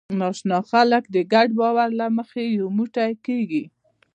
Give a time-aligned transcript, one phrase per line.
[0.19, 3.63] ناآشنا خلک د ګډ باور له مخې یو موټی کېږي.